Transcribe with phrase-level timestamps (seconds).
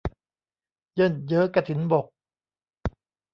[0.95, 2.05] เยิ่นเย้อกฐินบก